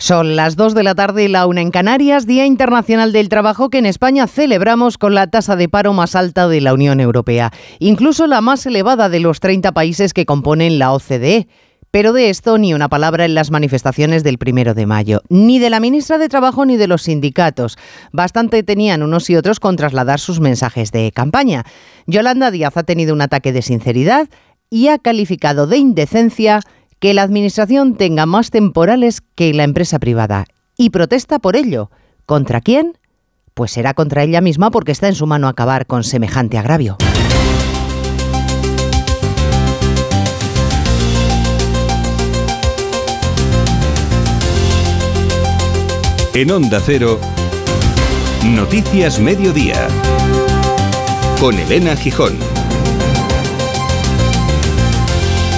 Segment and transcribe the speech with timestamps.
[0.00, 3.68] Son las 2 de la tarde y la una en Canarias, Día Internacional del Trabajo
[3.68, 7.52] que en España celebramos con la tasa de paro más alta de la Unión Europea,
[7.80, 11.48] incluso la más elevada de los 30 países que componen la OCDE.
[11.90, 15.68] Pero de esto ni una palabra en las manifestaciones del primero de mayo, ni de
[15.68, 17.76] la ministra de Trabajo ni de los sindicatos.
[18.10, 21.64] Bastante tenían unos y otros con trasladar sus mensajes de campaña.
[22.06, 24.30] Yolanda Díaz ha tenido un ataque de sinceridad
[24.70, 26.60] y ha calificado de indecencia
[27.00, 30.44] que la Administración tenga más temporales que la empresa privada
[30.76, 31.90] y protesta por ello.
[32.26, 32.98] ¿Contra quién?
[33.54, 36.98] Pues será contra ella misma porque está en su mano acabar con semejante agravio.
[46.32, 47.18] En Onda Cero,
[48.44, 49.88] Noticias Mediodía,
[51.40, 52.59] con Elena Gijón.